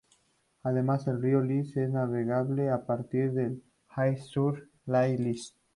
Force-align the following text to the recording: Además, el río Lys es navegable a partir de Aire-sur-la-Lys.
Además, 0.63 1.05
el 1.05 1.21
río 1.21 1.41
Lys 1.41 1.77
es 1.77 1.91
navegable 1.91 2.71
a 2.71 2.87
partir 2.87 3.33
de 3.33 3.59
Aire-sur-la-Lys. 3.89 5.53